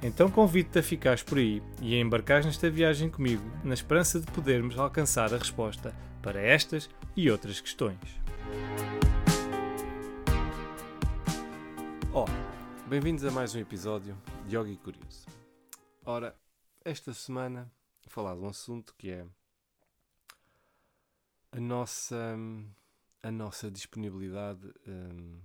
Então 0.00 0.30
convido-te 0.30 0.78
a 0.78 0.82
ficares 0.82 1.24
por 1.24 1.38
aí 1.38 1.60
e 1.82 1.96
a 1.96 1.98
embarcares 1.98 2.46
nesta 2.46 2.70
viagem 2.70 3.10
comigo, 3.10 3.42
na 3.64 3.74
esperança 3.74 4.20
de 4.20 4.30
podermos 4.30 4.78
alcançar 4.78 5.34
a 5.34 5.36
resposta 5.36 5.92
para 6.22 6.40
estas 6.40 6.88
e 7.16 7.28
outras 7.28 7.60
questões. 7.60 7.98
Olá, 12.12 12.28
bem-vindos 12.86 13.24
a 13.24 13.32
mais 13.32 13.56
um 13.56 13.58
episódio 13.58 14.16
de 14.46 14.56
Yogi 14.56 14.76
Curioso. 14.76 15.26
Ora, 16.04 16.36
esta 16.84 17.12
semana 17.12 17.68
vou 18.04 18.10
falar 18.10 18.36
de 18.36 18.40
um 18.40 18.48
assunto 18.48 18.94
que 18.96 19.10
é 19.10 19.26
a 21.50 21.58
nossa, 21.58 22.36
a 23.20 23.32
nossa 23.32 23.68
disponibilidade 23.68 24.64
um, 24.86 25.40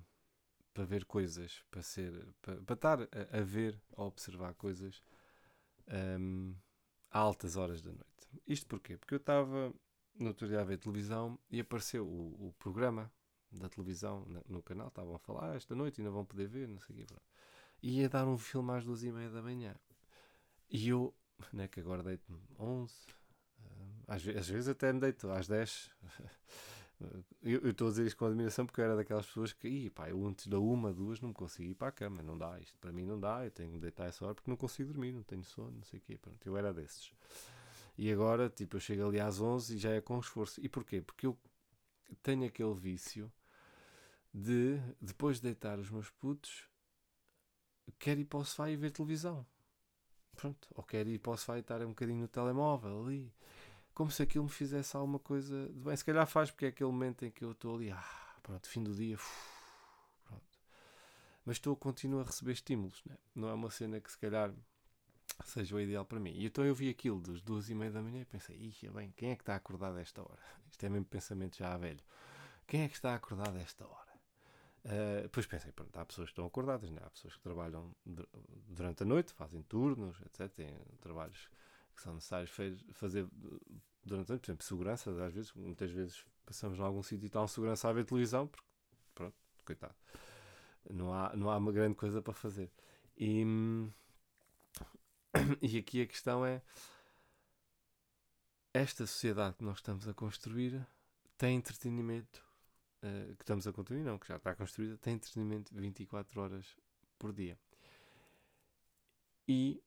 para 0.73 0.86
ver 0.86 1.05
coisas, 1.05 1.63
para 1.70 1.82
ser, 1.82 2.12
para, 2.41 2.55
para 2.62 2.73
estar 2.73 3.02
a, 3.02 3.38
a, 3.38 3.41
ver, 3.41 3.80
a 3.95 4.04
observar 4.04 4.54
coisas 4.55 5.02
um, 6.20 6.55
a 7.12 7.20
altas 7.20 7.55
horas 7.55 7.81
da 7.81 7.91
noite. 7.91 8.27
Isto 8.48 8.68
porquê? 8.68 8.98
Porque 8.98 9.14
eu 9.14 9.20
estava 9.20 9.73
no 10.16 10.28
outro 10.28 10.48
dia 10.48 10.62
a 10.62 10.64
ver 10.64 10.78
televisão 10.78 11.40
e 11.50 11.59
apareceu 11.59 12.05
o, 12.05 12.48
o 12.48 12.54
programa 12.54 13.11
da 13.52 13.70
televisão 13.70 14.25
no 14.48 14.64
canal, 14.64 14.88
estavam 14.88 15.16
a 15.16 15.20
falar, 15.20 15.52
ah, 15.52 15.56
esta 15.56 15.75
noite 15.75 16.02
ainda 16.02 16.11
vão 16.11 16.25
poder 16.25 16.48
ver, 16.48 16.67
não 16.67 16.80
sei 16.80 16.95
o 16.95 17.00
quê. 17.00 17.05
Pronto. 17.05 17.23
E 17.81 18.00
ia 18.00 18.09
dar 18.09 18.28
um 18.28 18.38
filme 18.38 18.72
às 18.72 18.83
duas 18.83 19.03
e 19.03 19.11
meia 19.11 19.30
da 19.30 19.42
manhã. 19.42 19.76
E 20.70 20.89
eu, 20.89 21.14
né, 21.52 21.67
que 21.67 21.80
agora 21.80 22.02
deito-me 22.02 22.42
11, 22.58 22.95
às, 24.08 24.28
às, 24.28 24.48
vezes 24.48 24.67
até 24.67 24.92
me 24.92 25.00
deito 25.00 25.30
às 25.30 25.48
10. 25.48 25.92
Eu 27.41 27.69
estou 27.69 27.88
a 27.88 27.89
dizer 27.89 28.05
isto 28.05 28.17
com 28.17 28.25
admiração 28.25 28.66
porque 28.66 28.80
eu 28.80 28.86
era 28.86 28.95
daquelas 28.95 29.25
pessoas 29.25 29.52
que, 29.52 29.67
Ih, 29.67 29.89
pá, 29.89 30.09
eu 30.09 30.25
antes 30.25 30.47
da 30.47 30.59
uma, 30.59 30.94
duas 30.94 31.19
não 31.19 31.33
consigo 31.33 31.72
ir 31.72 31.75
para 31.75 31.89
a 31.89 31.91
cama, 31.91 32.23
não 32.23 32.38
dá, 32.38 32.59
isto 32.59 32.77
para 32.77 32.91
mim 32.91 33.05
não 33.05 33.19
dá, 33.19 33.44
eu 33.44 33.52
tenho 33.52 33.69
que 33.69 33.75
me 33.75 33.81
deitar 33.81 34.05
essa 34.05 34.23
hora 34.23 34.36
porque 34.36 34.49
não 34.49 34.55
consigo 34.55 34.94
dormir, 34.94 35.11
não 35.11 35.23
tenho 35.23 35.44
sono, 35.44 35.71
não 35.71 35.83
sei 35.83 35.99
o 35.99 36.02
quê. 36.02 36.17
Pronto, 36.17 36.45
eu 36.45 36.55
era 36.55 36.73
desses. 36.73 37.11
E 37.97 38.11
agora, 38.11 38.49
tipo, 38.49 38.77
eu 38.77 38.80
chego 38.80 39.08
ali 39.08 39.19
às 39.19 39.39
11 39.39 39.75
e 39.75 39.77
já 39.77 39.91
é 39.91 40.02
com 40.02 40.19
esforço. 40.19 40.59
E 40.64 40.69
porquê? 40.69 41.02
Porque 41.02 41.27
eu 41.27 41.38
tenho 42.21 42.45
aquele 42.45 42.73
vício 42.73 43.31
de, 44.33 44.80
depois 44.99 45.38
de 45.38 45.44
deitar 45.44 45.77
os 45.80 45.89
meus 45.91 46.09
putos, 46.09 46.67
quero 47.99 48.19
ir 48.19 48.25
para 48.25 48.39
o 48.39 48.45
sofá 48.45 48.69
e 48.69 48.75
ver 48.75 48.91
televisão. 48.91 49.45
Pronto. 50.36 50.67
Ou 50.73 50.83
quero 50.83 51.09
ir 51.09 51.19
para 51.19 51.33
o 51.33 51.38
sofá 51.38 51.58
e 51.58 51.59
estar 51.59 51.81
um 51.83 51.89
bocadinho 51.89 52.21
no 52.21 52.27
telemóvel 52.27 53.03
ali. 53.03 53.31
Como 53.94 54.09
se 54.09 54.23
aquilo 54.23 54.45
me 54.45 54.49
fizesse 54.49 54.95
alguma 54.95 55.19
coisa 55.19 55.67
de 55.69 55.80
bem. 55.80 55.95
Se 55.95 56.03
calhar 56.03 56.25
faz 56.27 56.49
porque 56.49 56.66
é 56.66 56.69
aquele 56.69 56.91
momento 56.91 57.25
em 57.25 57.31
que 57.31 57.44
eu 57.44 57.52
estou 57.52 57.75
ali, 57.75 57.91
ah, 57.91 58.36
pronto, 58.41 58.67
fim 58.67 58.83
do 58.83 58.94
dia, 58.94 59.17
pronto. 60.25 60.44
Mas 61.45 61.58
estou, 61.58 61.75
continuo 61.75 62.21
a 62.21 62.23
receber 62.23 62.53
estímulos, 62.53 63.03
né? 63.05 63.17
não 63.36 63.49
é 63.49 63.53
uma 63.53 63.69
cena 63.69 63.99
que 63.99 64.11
se 64.11 64.17
calhar 64.17 64.53
seja 65.45 65.75
o 65.75 65.80
ideal 65.80 66.05
para 66.05 66.19
mim. 66.19 66.31
E 66.31 66.45
então 66.45 66.66
eu 66.66 66.75
vi 66.75 66.89
aquilo 66.89 67.21
das 67.21 67.41
duas 67.41 67.69
e 67.69 67.75
meia 67.75 67.91
da 67.91 68.02
manhã 68.02 68.21
e 68.21 68.25
pensei, 68.25 68.55
ih, 68.55 68.89
bem, 68.89 69.11
quem 69.16 69.31
é 69.31 69.36
que 69.36 69.41
está 69.41 69.55
acordado 69.55 69.97
a 69.97 70.02
esta 70.02 70.21
hora? 70.21 70.41
Isto 70.71 70.86
é 70.86 70.89
mesmo 70.89 71.05
pensamento 71.05 71.58
já 71.58 71.75
velho. 71.77 72.03
Quem 72.67 72.83
é 72.83 72.88
que 72.88 72.95
está 72.95 73.14
acordado 73.14 73.58
a 73.58 73.61
esta 73.61 73.86
hora? 73.86 74.14
Uh, 74.86 75.21
depois 75.23 75.45
pensei, 75.45 75.71
pronto, 75.71 75.97
há 75.97 76.05
pessoas 76.05 76.27
que 76.27 76.31
estão 76.31 76.45
acordadas, 76.45 76.89
né? 76.92 76.99
há 77.03 77.09
pessoas 77.09 77.36
que 77.36 77.42
trabalham 77.42 77.95
durante 78.67 79.03
a 79.03 79.05
noite, 79.05 79.33
fazem 79.33 79.61
turnos, 79.64 80.20
etc. 80.21 80.49
Têm 80.52 80.77
trabalhos 80.99 81.49
que 81.95 82.02
são 82.02 82.15
necessários 82.15 82.52
fazer 82.93 83.27
durante 84.05 84.30
a 84.30 84.33
noite, 84.33 84.42
por 84.42 84.45
exemplo, 84.45 84.65
segurança, 84.65 85.26
às 85.26 85.33
vezes, 85.33 85.54
muitas 85.54 85.92
vezes 85.92 86.26
passamos 86.45 86.77
em 86.77 86.81
algum 86.81 87.02
sítio 87.02 87.26
e 87.26 87.27
está 87.27 87.42
um 87.42 87.48
segurança 87.48 87.87
a 87.87 87.93
ver 87.93 88.05
televisão, 88.05 88.48
porque, 88.48 88.67
pronto, 89.15 89.36
coitado, 89.65 89.95
não 90.89 91.14
há, 91.14 91.36
não 91.36 91.49
há 91.49 91.58
uma 91.58 91.71
grande 91.71 91.95
coisa 91.95 92.21
para 92.21 92.33
fazer. 92.33 92.71
E, 93.17 93.43
e 95.61 95.77
aqui 95.77 96.02
a 96.02 96.08
questão 96.08 96.45
é: 96.45 96.61
esta 98.73 99.05
sociedade 99.05 99.55
que 99.55 99.64
nós 99.64 99.77
estamos 99.77 100.08
a 100.08 100.14
construir 100.14 100.86
tem 101.37 101.58
entretenimento. 101.58 102.43
Uh, 103.03 103.36
que 103.36 103.43
estamos 103.43 103.67
a 103.67 103.73
construir, 103.73 104.02
não, 104.02 104.17
que 104.17 104.27
já 104.30 104.37
está 104.37 104.55
construída, 104.55 104.98
tem 104.98 105.15
entretenimento 105.15 105.76
24 105.76 106.39
horas 106.39 106.65
por 107.20 107.33
dia. 107.33 107.59
E 109.45 109.83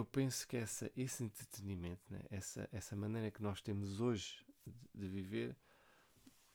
eu 0.00 0.04
penso 0.04 0.48
que 0.48 0.56
essa, 0.56 0.90
esse 0.96 1.22
entretenimento, 1.22 2.02
né, 2.10 2.20
essa, 2.30 2.68
essa 2.72 2.96
maneira 2.96 3.30
que 3.30 3.42
nós 3.42 3.60
temos 3.60 4.00
hoje 4.00 4.44
de, 4.66 4.72
de 4.94 5.08
viver, 5.08 5.56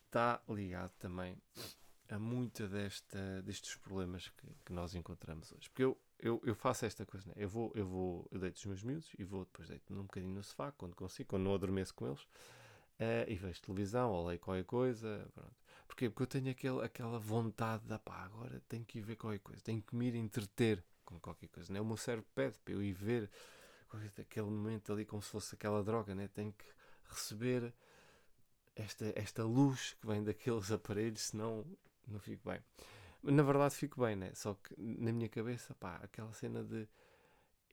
está 0.07 0.41
ligado 0.49 0.91
também 0.97 1.37
a 2.09 2.17
muita 2.17 2.67
desta, 2.67 3.41
destes 3.43 3.75
problemas 3.75 4.29
que, 4.29 4.47
que 4.65 4.73
nós 4.73 4.95
encontramos 4.95 5.51
hoje. 5.51 5.69
Porque 5.69 5.83
eu, 5.83 5.97
eu, 6.19 6.41
eu 6.43 6.55
faço 6.55 6.85
esta 6.85 7.05
coisa, 7.05 7.27
né? 7.29 7.35
eu 7.37 7.47
vou, 7.47 7.71
eu 7.75 7.85
vou, 7.85 8.27
eu 8.31 8.39
deito 8.39 8.57
os 8.57 8.65
meus 8.65 8.83
miúdos 8.83 9.11
e 9.17 9.23
vou 9.23 9.45
depois 9.45 9.67
deito-me 9.67 9.99
um 9.99 10.03
bocadinho 10.03 10.33
no 10.33 10.43
sofá, 10.43 10.71
quando 10.71 10.95
consigo, 10.95 11.29
quando 11.29 11.43
não 11.43 11.53
adormeço 11.53 11.93
com 11.93 12.07
eles, 12.07 12.21
uh, 12.21 13.27
e 13.27 13.35
vejo 13.35 13.61
televisão 13.61 14.11
ou 14.11 14.25
leio 14.25 14.39
qualquer 14.39 14.65
coisa, 14.65 15.29
pronto. 15.35 15.55
Porquê? 15.87 16.09
Porque 16.09 16.23
eu 16.23 16.27
tenho 16.27 16.49
aquele, 16.49 16.81
aquela 16.83 17.19
vontade 17.19 17.85
de, 17.85 17.99
pá, 17.99 18.23
agora 18.23 18.59
tenho 18.67 18.83
que 18.83 18.97
ir 18.97 19.01
ver 19.01 19.15
qualquer 19.17 19.39
coisa, 19.39 19.61
tenho 19.61 19.83
que 19.83 19.95
me 19.95 20.07
ir 20.07 20.15
entreter 20.15 20.83
com 21.05 21.19
qualquer 21.19 21.47
coisa, 21.47 21.71
né? 21.71 21.79
O 21.79 21.85
meu 21.85 21.97
cérebro 21.97 22.27
pede 22.35 22.57
para 22.59 22.73
eu 22.73 22.83
ir 22.83 22.93
ver 22.93 23.29
aquele 24.19 24.47
momento 24.47 24.91
ali 24.91 25.05
como 25.05 25.21
se 25.21 25.29
fosse 25.29 25.55
aquela 25.55 25.83
droga, 25.83 26.13
né? 26.13 26.27
Tenho 26.27 26.51
que 26.51 26.65
receber 27.09 27.73
esta, 28.75 29.11
esta 29.15 29.43
luz 29.43 29.95
que 29.99 30.07
vem 30.07 30.23
daqueles 30.23 30.71
aparelhos, 30.71 31.21
senão 31.21 31.65
não 32.07 32.19
fico 32.19 32.49
bem. 32.49 32.61
Na 33.23 33.43
verdade 33.43 33.75
fico 33.75 34.01
bem, 34.01 34.15
né? 34.15 34.31
Só 34.35 34.53
que 34.55 34.75
na 34.77 35.11
minha 35.11 35.29
cabeça, 35.29 35.73
pá, 35.75 35.99
aquela 36.03 36.31
cena 36.33 36.63
de 36.63 36.87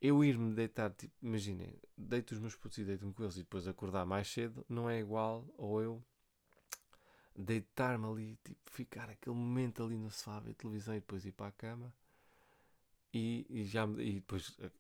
eu 0.01 0.25
ir-me 0.25 0.55
deitar, 0.55 0.91
tipo, 0.93 1.15
imaginem, 1.23 1.75
deito 1.97 2.35
os 2.35 2.41
meus 2.41 2.57
putos 2.57 2.79
e 2.79 2.85
deito-me 2.85 3.13
com 3.13 3.23
eles 3.23 3.37
e 3.37 3.41
depois 3.41 3.69
acordar 3.69 4.05
mais 4.05 4.29
cedo, 4.29 4.65
não 4.69 4.89
é 4.89 4.99
igual 4.99 5.47
ou 5.57 5.81
eu 5.81 6.05
deitar-me 7.37 8.07
ali, 8.07 8.39
tipo, 8.45 8.71
ficar 8.71 9.09
aquele 9.11 9.37
momento 9.37 9.83
ali 9.83 9.97
no 9.97 10.11
sofá, 10.11 10.41
ver 10.41 10.55
televisão 10.55 10.95
e 10.95 11.01
depois 11.01 11.25
ir 11.25 11.33
para 11.33 11.49
a 11.49 11.53
cama 11.53 11.93
e, 13.13 13.65
já 13.65 13.85
e 13.99 14.15
depois, 14.15 14.57
eh, 14.61 14.71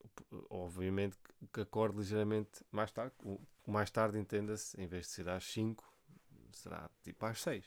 obviamente, 0.48 1.16
que 1.52 1.60
acordo 1.60 1.98
ligeiramente 1.98 2.64
mais 2.70 2.90
tarde, 2.90 3.14
mais 3.66 3.90
tarde 3.90 4.18
entenda-se, 4.18 4.80
em 4.80 4.86
vez 4.86 5.06
de 5.06 5.12
ser 5.12 5.28
às 5.28 5.44
5, 5.44 5.84
será 6.52 6.90
tipo 7.02 7.24
às 7.26 7.40
6. 7.42 7.64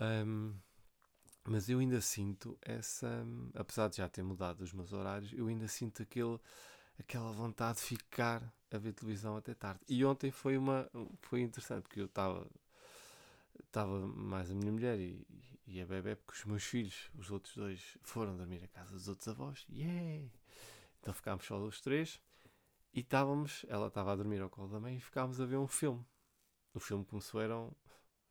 Um, 0.00 0.54
mas 1.46 1.68
eu 1.68 1.78
ainda 1.78 2.00
sinto 2.00 2.58
essa, 2.62 3.26
apesar 3.54 3.88
de 3.88 3.98
já 3.98 4.08
ter 4.08 4.22
mudado 4.22 4.62
os 4.62 4.72
meus 4.72 4.92
horários, 4.92 5.32
eu 5.32 5.46
ainda 5.46 5.68
sinto 5.68 6.02
aquele, 6.02 6.38
aquela 6.98 7.32
vontade 7.32 7.78
de 7.78 7.84
ficar 7.84 8.42
a 8.70 8.78
ver 8.78 8.92
televisão 8.92 9.36
até 9.36 9.54
tarde. 9.54 9.80
E 9.88 10.04
ontem 10.04 10.30
foi 10.30 10.56
uma 10.56 10.90
foi 11.22 11.42
interessante 11.42 11.82
porque 11.82 12.00
eu 12.00 12.06
estava 12.06 12.46
estava 13.66 14.06
mais 14.06 14.50
a 14.50 14.54
minha 14.54 14.72
mulher 14.72 14.98
e, 14.98 15.26
e 15.66 15.80
a 15.80 15.86
bebê, 15.86 16.16
porque 16.16 16.38
os 16.38 16.44
meus 16.44 16.64
filhos, 16.64 17.10
os 17.14 17.30
outros 17.30 17.56
dois, 17.56 17.98
foram 18.02 18.36
dormir 18.36 18.62
a 18.64 18.68
casa 18.68 18.92
dos 18.92 19.08
outros 19.08 19.28
avós. 19.28 19.66
Yeah! 19.70 20.28
Então 21.00 21.14
ficámos 21.14 21.44
só 21.44 21.58
os 21.58 21.80
três 21.80 22.20
e 22.92 23.00
estávamos, 23.00 23.64
ela 23.68 23.88
estava 23.88 24.12
a 24.12 24.16
dormir 24.16 24.40
ao 24.40 24.50
colo 24.50 24.68
da 24.68 24.80
mãe 24.80 24.96
e 24.96 25.00
ficámos 25.00 25.40
a 25.40 25.46
ver 25.46 25.56
um 25.56 25.68
filme. 25.68 26.04
O 26.72 26.80
filme 26.80 27.04
começou, 27.04 27.40
eram, 27.40 27.74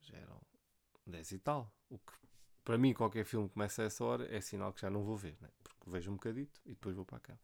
já 0.01 0.18
eram 0.18 0.41
10 1.06 1.31
e 1.31 1.39
tal. 1.39 1.71
O 1.89 1.97
que 1.97 2.13
para 2.63 2.77
mim, 2.77 2.94
qualquer 2.94 3.25
filme 3.25 3.47
que 3.50 3.53
começa 3.56 3.81
a 3.81 3.86
essa 3.86 4.03
hora 4.06 4.33
é 4.33 4.39
sinal 4.39 4.71
que 4.71 4.81
já 4.81 4.89
não 4.89 5.03
vou 5.03 5.18
ver, 5.18 5.38
né? 5.41 5.50
porque 5.62 5.89
vejo 5.89 6.12
um 6.12 6.15
bocadito 6.15 6.62
e 6.65 6.69
depois 6.69 6.95
vou 6.95 7.03
para 7.03 7.18
a 7.18 7.19
cama. 7.19 7.39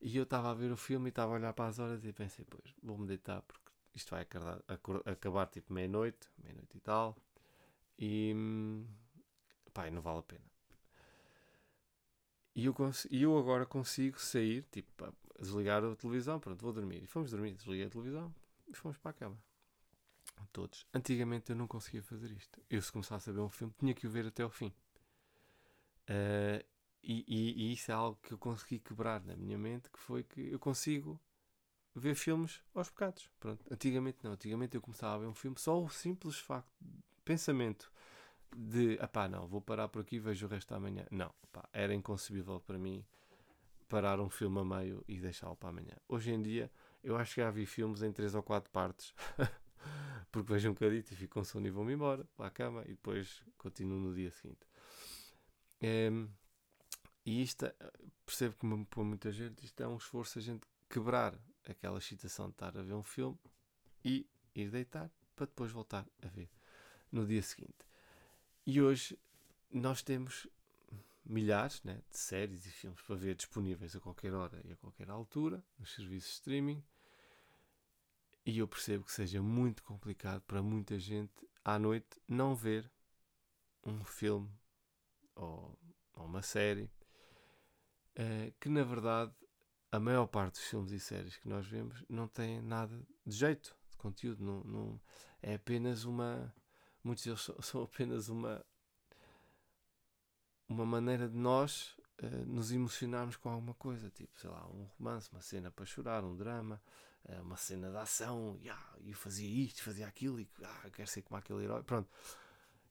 E 0.00 0.16
eu 0.16 0.24
estava 0.24 0.50
a 0.50 0.54
ver 0.54 0.72
o 0.72 0.76
filme 0.76 1.06
e 1.06 1.10
estava 1.10 1.32
a 1.32 1.36
olhar 1.36 1.52
para 1.52 1.68
as 1.68 1.78
horas 1.78 2.04
e 2.04 2.12
pensei, 2.12 2.44
pois, 2.44 2.74
vou-me 2.82 3.06
deitar 3.06 3.40
porque 3.42 3.70
isto 3.94 4.10
vai 4.10 4.22
acabar, 4.22 4.60
acabar 5.06 5.46
tipo 5.46 5.72
meia-noite, 5.72 6.28
meia-noite 6.42 6.76
e 6.76 6.80
tal, 6.80 7.16
e 8.04 8.34
pá, 9.72 9.90
não 9.90 10.02
vale 10.02 10.18
a 10.18 10.22
pena. 10.22 10.44
E 12.54 12.66
eu, 12.66 12.74
eu 13.10 13.38
agora 13.38 13.64
consigo 13.64 14.20
sair, 14.20 14.64
tipo, 14.70 15.14
desligar 15.40 15.82
a 15.84 15.96
televisão, 15.96 16.38
pronto, 16.38 16.60
vou 16.60 16.72
dormir. 16.72 17.02
E 17.02 17.06
fomos 17.06 17.30
dormir, 17.30 17.54
desliguei 17.54 17.86
a 17.86 17.90
televisão 17.90 18.34
e 18.68 18.74
fomos 18.74 18.98
para 18.98 19.12
a 19.12 19.14
cama 19.14 19.38
todos. 20.52 20.86
Antigamente 20.92 21.50
eu 21.50 21.56
não 21.56 21.66
conseguia 21.66 22.02
fazer 22.02 22.30
isto. 22.30 22.60
Eu, 22.68 22.80
se 22.82 22.92
começasse 22.92 23.30
a 23.30 23.32
ver 23.32 23.40
um 23.40 23.48
filme, 23.48 23.72
tinha 23.78 23.94
que 23.94 24.06
o 24.06 24.10
ver 24.10 24.26
até 24.26 24.42
ao 24.42 24.50
fim. 24.50 24.72
Uh, 26.08 26.62
e, 27.02 27.24
e, 27.26 27.68
e, 27.68 27.72
isso 27.72 27.90
é 27.90 27.94
algo 27.94 28.18
que 28.22 28.32
eu 28.32 28.38
consegui 28.38 28.78
quebrar 28.78 29.24
na 29.24 29.34
minha 29.34 29.58
mente, 29.58 29.90
que 29.90 29.98
foi 29.98 30.22
que 30.22 30.52
eu 30.52 30.58
consigo 30.58 31.20
ver 31.94 32.14
filmes 32.14 32.62
aos 32.74 32.88
bocados. 32.88 33.28
Pronto. 33.40 33.64
Antigamente 33.70 34.18
não. 34.22 34.32
Antigamente 34.32 34.76
eu 34.76 34.80
começava 34.80 35.14
a 35.14 35.18
ver 35.18 35.26
um 35.26 35.34
filme 35.34 35.58
só 35.58 35.82
o 35.82 35.88
simples 35.88 36.38
facto, 36.38 36.70
pensamento 37.24 37.90
de, 38.54 38.98
pá, 39.12 39.28
não, 39.28 39.46
vou 39.46 39.60
parar 39.60 39.88
por 39.88 40.02
aqui 40.02 40.16
e 40.16 40.20
vejo 40.20 40.46
o 40.46 40.48
resto 40.48 40.74
amanhã. 40.74 41.06
Não, 41.10 41.32
pá, 41.52 41.68
era 41.72 41.94
inconcebível 41.94 42.60
para 42.60 42.78
mim 42.78 43.04
parar 43.88 44.20
um 44.20 44.30
filme 44.30 44.58
a 44.60 44.64
meio 44.64 45.04
e 45.06 45.20
deixá-lo 45.20 45.56
para 45.56 45.70
amanhã. 45.70 45.94
Hoje 46.08 46.32
em 46.32 46.40
dia, 46.40 46.70
eu 47.02 47.16
acho 47.16 47.34
que 47.34 47.40
já 47.40 47.50
vi 47.50 47.66
filmes 47.66 48.02
em 48.02 48.12
três 48.12 48.34
ou 48.34 48.42
quatro 48.42 48.70
partes, 48.70 49.14
porque 50.30 50.52
vejo 50.52 50.70
um 50.70 50.72
bocadito 50.72 51.12
e 51.12 51.16
fico 51.16 51.34
com 51.34 51.44
sono 51.44 51.66
e 51.66 51.70
vou-me 51.70 51.92
embora 51.92 52.26
para 52.36 52.46
a 52.46 52.50
cama 52.50 52.82
e 52.86 52.90
depois 52.90 53.42
continuo 53.58 53.98
no 53.98 54.14
dia 54.14 54.30
seguinte. 54.30 54.66
É, 55.80 56.10
e 57.24 57.42
isto, 57.42 57.66
percebo 58.24 58.54
que 58.54 58.84
para 58.86 59.04
muita 59.04 59.30
gente, 59.30 59.64
isto 59.64 59.82
é 59.82 59.86
um 59.86 59.96
esforço 59.96 60.38
a 60.38 60.42
gente 60.42 60.66
quebrar 60.88 61.34
aquela 61.68 61.98
excitação 61.98 62.46
de 62.46 62.52
estar 62.52 62.76
a 62.76 62.82
ver 62.82 62.94
um 62.94 63.02
filme 63.02 63.38
e 64.04 64.26
ir 64.54 64.70
deitar 64.70 65.10
para 65.36 65.46
depois 65.46 65.70
voltar 65.70 66.06
a 66.22 66.28
ver 66.28 66.48
no 67.12 67.26
dia 67.26 67.42
seguinte. 67.42 67.86
E 68.66 68.80
hoje 68.80 69.18
nós 69.70 70.02
temos 70.02 70.48
milhares 71.24 71.82
né, 71.82 72.02
de 72.10 72.18
séries 72.18 72.66
e 72.66 72.70
filmes 72.70 73.00
para 73.02 73.14
ver 73.14 73.34
disponíveis 73.34 73.94
a 73.94 74.00
qualquer 74.00 74.32
hora 74.34 74.60
e 74.64 74.72
a 74.72 74.76
qualquer 74.76 75.10
altura 75.10 75.62
nos 75.78 75.94
serviços 75.94 76.30
de 76.30 76.36
streaming. 76.36 76.82
E 78.44 78.58
eu 78.58 78.66
percebo 78.66 79.04
que 79.04 79.12
seja 79.12 79.40
muito 79.40 79.84
complicado 79.84 80.40
para 80.42 80.62
muita 80.62 80.98
gente 80.98 81.48
à 81.64 81.78
noite 81.78 82.20
não 82.26 82.56
ver 82.56 82.90
um 83.84 84.04
filme 84.04 84.50
ou, 85.34 85.78
ou 86.14 86.24
uma 86.24 86.42
série 86.42 86.90
uh, 88.18 88.52
que 88.58 88.68
na 88.68 88.82
verdade 88.82 89.32
a 89.92 90.00
maior 90.00 90.26
parte 90.26 90.54
dos 90.54 90.64
filmes 90.64 90.90
e 90.90 90.98
séries 90.98 91.36
que 91.36 91.48
nós 91.48 91.66
vemos 91.66 92.04
não 92.08 92.26
tem 92.26 92.60
nada 92.62 93.00
de 93.24 93.36
jeito 93.36 93.76
de 93.90 93.96
conteúdo, 93.96 94.42
não, 94.42 94.64
não 94.64 95.00
é 95.40 95.54
apenas 95.54 96.04
uma 96.04 96.52
muitos 97.02 97.24
deles 97.24 97.50
são 97.62 97.82
apenas 97.82 98.28
uma 98.28 98.64
uma 100.68 100.86
maneira 100.86 101.28
de 101.28 101.36
nós 101.36 101.94
uh, 102.22 102.46
nos 102.46 102.72
emocionarmos 102.72 103.36
com 103.36 103.50
alguma 103.50 103.74
coisa, 103.74 104.10
tipo, 104.10 104.38
sei 104.40 104.48
lá, 104.48 104.66
um 104.68 104.84
romance, 104.98 105.30
uma 105.30 105.42
cena 105.42 105.70
para 105.70 105.84
chorar, 105.84 106.24
um 106.24 106.34
drama, 106.34 106.80
uh, 107.26 107.42
uma 107.42 107.56
cena 107.56 107.90
de 107.90 107.96
ação, 107.98 108.56
e 108.58 108.64
yeah, 108.64 108.96
eu 109.04 109.14
fazia 109.14 109.48
isto, 109.48 109.82
fazia 109.82 110.06
aquilo, 110.06 110.40
e 110.40 110.48
ah, 110.62 110.90
quero 110.90 111.08
ser 111.08 111.22
como 111.22 111.38
aquele 111.38 111.64
herói, 111.64 111.82
pronto. 111.82 112.08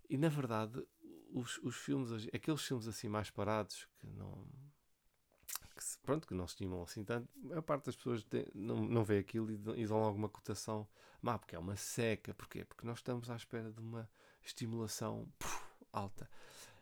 E 0.09 0.17
na 0.17 0.29
verdade, 0.29 0.85
os, 1.31 1.57
os 1.59 1.75
filmes, 1.75 2.27
aqueles 2.33 2.61
filmes 2.61 2.87
assim 2.87 3.07
mais 3.07 3.29
parados, 3.29 3.87
que 3.99 4.07
não. 4.07 4.45
Que, 5.81 5.97
pronto, 6.03 6.27
que 6.27 6.33
não 6.33 6.47
se 6.47 6.53
estimam 6.53 6.83
assim 6.83 7.03
tanto, 7.03 7.27
a 7.57 7.61
parte 7.61 7.85
das 7.85 7.95
pessoas 7.95 8.23
tem, 8.23 8.45
não, 8.53 8.77
não 8.77 9.03
vê 9.03 9.17
aquilo 9.17 9.51
e, 9.51 9.55
e 9.81 9.87
dão 9.87 10.03
alguma 10.03 10.29
cotação 10.29 10.87
má, 11.21 11.39
porque 11.39 11.55
é 11.55 11.59
uma 11.59 11.75
seca, 11.75 12.33
porquê? 12.33 12.63
Porque 12.63 12.85
nós 12.85 12.99
estamos 12.99 13.29
à 13.29 13.35
espera 13.35 13.71
de 13.71 13.79
uma 13.79 14.09
estimulação 14.43 15.27
puf, 15.39 15.63
alta. 15.91 16.29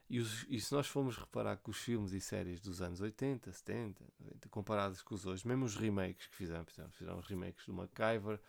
E, 0.09 0.19
os, 0.19 0.45
e, 0.49 0.59
se 0.59 0.73
nós 0.73 0.87
formos 0.87 1.17
reparar 1.17 1.57
que 1.57 1.69
os 1.69 1.77
filmes 1.77 2.13
e 2.13 2.19
séries 2.19 2.59
dos 2.59 2.81
anos 2.81 2.99
80, 2.99 3.51
70, 3.51 4.03
90, 4.19 4.49
comparados 4.49 5.01
com 5.03 5.13
os 5.13 5.25
hoje, 5.25 5.47
mesmo 5.47 5.65
os 5.65 5.75
remakes 5.75 6.25
que 6.27 6.35
fizeram, 6.35 6.65
fizeram 6.65 7.19
os 7.19 7.27
remakes 7.27 7.65
do 7.65 7.73
MacGyver, 7.73 8.39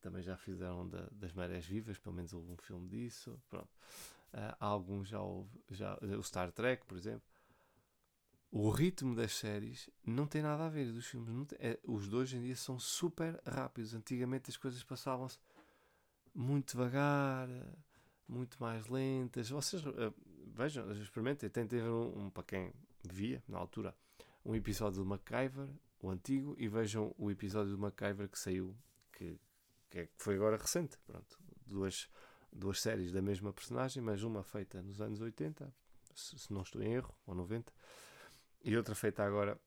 também 0.00 0.22
já 0.22 0.36
fizeram 0.36 0.88
da, 0.88 1.06
das 1.12 1.32
Marés 1.32 1.66
Vivas, 1.66 1.98
pelo 1.98 2.14
menos 2.14 2.32
houve 2.32 2.50
um 2.50 2.56
filme 2.56 2.88
disso. 2.88 3.40
Pronto. 3.48 3.68
Uh, 4.32 4.56
alguns 4.58 5.08
já 5.08 5.20
houve, 5.20 5.50
já, 5.70 5.98
o 6.18 6.22
Star 6.22 6.50
Trek, 6.50 6.86
por 6.86 6.96
exemplo. 6.96 7.22
O 8.54 8.68
ritmo 8.68 9.14
das 9.14 9.32
séries 9.32 9.88
não 10.04 10.26
tem 10.26 10.42
nada 10.42 10.66
a 10.66 10.68
ver 10.68 10.92
dos 10.92 11.06
filmes. 11.06 11.48
Tem, 11.48 11.58
é, 11.58 11.80
os 11.84 12.06
dois 12.06 12.28
hoje 12.28 12.36
em 12.36 12.42
dia 12.42 12.54
são 12.54 12.78
super 12.78 13.40
rápidos. 13.46 13.94
Antigamente 13.94 14.50
as 14.50 14.58
coisas 14.58 14.84
passavam-se 14.84 15.38
muito 16.34 16.72
devagar, 16.72 17.48
muito 18.28 18.58
mais 18.60 18.86
lentas. 18.88 19.48
Vocês 19.48 19.82
uh, 19.86 20.14
vejam, 20.54 20.92
experimentem, 20.92 21.48
tentem 21.48 21.80
ver 21.80 21.88
um, 21.88 22.26
um, 22.26 22.30
para 22.30 22.42
quem 22.42 22.74
via 23.02 23.42
na 23.48 23.56
altura 23.56 23.96
um 24.44 24.54
episódio 24.54 25.02
do 25.02 25.06
MacGyver, 25.06 25.70
o 26.02 26.10
antigo, 26.10 26.54
e 26.58 26.68
vejam 26.68 27.14
o 27.16 27.30
episódio 27.30 27.72
do 27.72 27.78
MacGyver 27.78 28.28
que 28.28 28.38
saiu, 28.38 28.76
que, 29.14 29.40
que 29.88 30.00
é, 30.00 30.08
foi 30.18 30.34
agora 30.34 30.58
recente. 30.58 30.98
Pronto, 31.06 31.38
duas, 31.64 32.06
duas 32.52 32.82
séries 32.82 33.12
da 33.12 33.22
mesma 33.22 33.50
personagem, 33.50 34.02
mas 34.02 34.22
uma 34.22 34.42
feita 34.42 34.82
nos 34.82 35.00
anos 35.00 35.22
80, 35.22 35.74
se, 36.14 36.38
se 36.38 36.52
não 36.52 36.60
estou 36.60 36.82
em 36.82 36.92
erro, 36.92 37.14
ou 37.26 37.34
90, 37.34 37.72
e 38.64 38.76
outra 38.76 38.94
feita 38.94 39.24
agora 39.24 39.58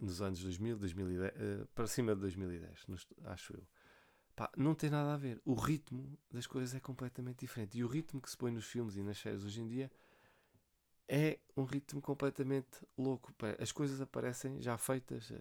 nos 0.00 0.20
anos 0.20 0.42
2000, 0.42 0.76
2010, 0.78 1.32
uh, 1.32 1.66
para 1.74 1.86
cima 1.86 2.14
de 2.14 2.20
2010, 2.20 2.86
nos, 2.86 3.06
acho 3.24 3.54
eu. 3.54 3.66
Pá, 4.34 4.50
não 4.56 4.74
tem 4.74 4.90
nada 4.90 5.14
a 5.14 5.16
ver. 5.16 5.40
O 5.44 5.54
ritmo 5.54 6.18
das 6.30 6.46
coisas 6.46 6.74
é 6.74 6.80
completamente 6.80 7.40
diferente. 7.40 7.78
E 7.78 7.82
o 7.82 7.86
ritmo 7.86 8.20
que 8.20 8.30
se 8.30 8.36
põe 8.36 8.52
nos 8.52 8.66
filmes 8.66 8.96
e 8.96 9.02
nas 9.02 9.16
séries 9.16 9.42
hoje 9.42 9.62
em 9.62 9.66
dia 9.66 9.90
é 11.08 11.38
um 11.56 11.64
ritmo 11.64 12.02
completamente 12.02 12.86
louco. 12.98 13.34
As 13.58 13.72
coisas 13.72 13.98
aparecem 13.98 14.60
já 14.60 14.76
feitas, 14.76 15.30
eh, 15.30 15.40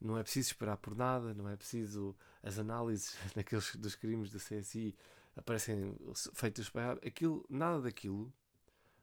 não 0.00 0.16
é 0.16 0.22
preciso 0.22 0.50
esperar 0.50 0.76
por 0.76 0.94
nada, 0.94 1.34
não 1.34 1.48
é 1.48 1.56
preciso 1.56 2.14
as 2.40 2.56
análises 2.58 3.16
daqueles, 3.34 3.74
dos 3.74 3.96
crimes 3.96 4.30
da 4.30 4.38
CSI 4.38 4.94
aparecem 5.34 5.96
feitas 6.34 6.70
para 6.70 6.92
aquilo, 7.04 7.44
nada 7.50 7.80
daquilo 7.80 8.32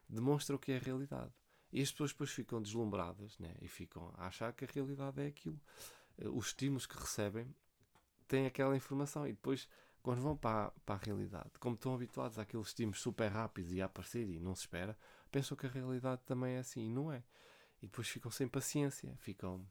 demonstra 0.08 0.56
o 0.56 0.60
que 0.60 0.72
é 0.72 0.78
a 0.78 0.80
realidade. 0.80 1.32
E 1.72 1.82
as 1.82 1.92
pessoas 1.92 2.12
depois 2.12 2.32
ficam 2.32 2.62
deslumbradas 2.62 3.38
né? 3.40 3.56
e 3.62 3.68
ficam 3.68 4.14
a 4.18 4.28
achar 4.28 4.52
que 4.54 4.66
a 4.66 4.68
realidade 4.68 5.22
é 5.22 5.28
aquilo. 5.28 5.60
Eh, 6.18 6.28
os 6.28 6.48
estímulos 6.48 6.86
que 6.86 6.98
recebem 6.98 7.54
têm 8.28 8.46
aquela 8.46 8.76
informação 8.76 9.28
e 9.28 9.32
depois, 9.32 9.68
quando 10.02 10.22
vão 10.22 10.36
para, 10.36 10.72
para 10.86 10.96
a 10.96 10.98
realidade, 10.98 11.50
como 11.60 11.76
estão 11.76 11.94
habituados 11.94 12.38
àqueles 12.38 12.68
estímulos 12.68 13.02
super 13.02 13.30
rápidos 13.30 13.72
e 13.72 13.82
a 13.82 13.86
aparecer 13.86 14.28
e 14.28 14.40
não 14.40 14.56
se 14.56 14.62
espera, 14.62 14.98
pensam 15.32 15.56
que 15.56 15.66
a 15.66 15.70
realidade 15.70 16.22
também 16.26 16.56
é 16.56 16.60
assim 16.60 16.88
e 16.88 16.90
não 16.90 17.12
é. 17.12 17.24
E 17.82 17.88
depois 17.88 18.08
ficam 18.08 18.30
sem 18.30 18.48
paciência, 18.48 19.16
ficam. 19.18 19.66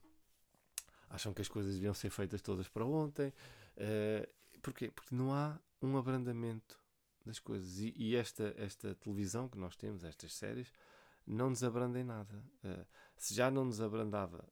acham 1.08 1.32
que 1.32 1.42
as 1.42 1.48
coisas 1.48 1.74
deviam 1.74 1.94
ser 1.94 2.10
feitas 2.10 2.42
todas 2.42 2.68
para 2.68 2.84
ontem. 2.84 3.32
Uh, 3.76 4.58
porquê? 4.60 4.90
Porque 4.90 5.14
não 5.14 5.32
há 5.32 5.58
um 5.80 5.96
abrandamento 5.96 6.80
das 7.24 7.38
coisas. 7.38 7.78
E, 7.78 7.94
e, 7.96 8.16
esta, 8.16 8.54
esta 8.56 8.94
televisão 8.96 9.48
que 9.48 9.58
nós 9.58 9.76
temos, 9.76 10.02
estas 10.02 10.32
séries, 10.34 10.72
não 11.32 11.50
nos 11.50 11.62
abranda 11.62 11.98
em 11.98 12.04
nada. 12.04 12.44
Uh, 12.64 12.86
se 13.16 13.34
já 13.34 13.50
não 13.50 13.64
nos 13.64 13.80
abrandava 13.80 14.48